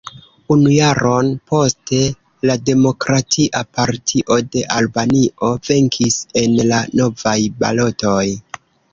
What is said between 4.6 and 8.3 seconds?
Albanio venkis en la novaj balotoj.